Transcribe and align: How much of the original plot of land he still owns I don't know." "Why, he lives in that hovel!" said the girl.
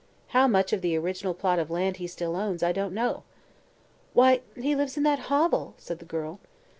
How 0.29 0.47
much 0.47 0.73
of 0.73 0.81
the 0.81 0.97
original 0.97 1.35
plot 1.35 1.59
of 1.59 1.69
land 1.69 1.97
he 1.97 2.07
still 2.07 2.35
owns 2.35 2.63
I 2.63 2.71
don't 2.71 2.95
know." 2.95 3.21
"Why, 4.15 4.41
he 4.55 4.73
lives 4.73 4.97
in 4.97 5.03
that 5.03 5.29
hovel!" 5.29 5.75
said 5.77 5.99
the 5.99 6.05
girl. 6.05 6.39